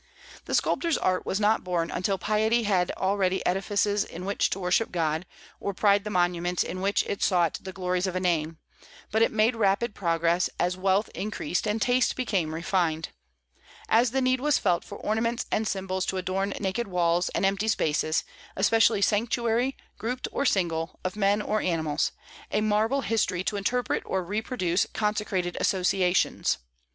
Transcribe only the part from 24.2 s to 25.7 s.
reproduce consecrated